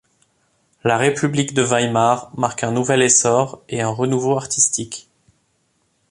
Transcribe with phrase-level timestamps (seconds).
[0.83, 5.07] La République de Weimar marque un nouvel essor et un renouveau artistique.